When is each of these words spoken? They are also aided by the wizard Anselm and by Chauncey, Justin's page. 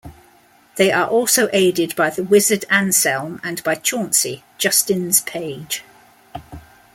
They 0.77 0.91
are 0.91 1.07
also 1.07 1.47
aided 1.53 1.95
by 1.95 2.09
the 2.09 2.23
wizard 2.23 2.65
Anselm 2.71 3.39
and 3.43 3.63
by 3.63 3.75
Chauncey, 3.75 4.43
Justin's 4.57 5.21
page. 5.21 5.83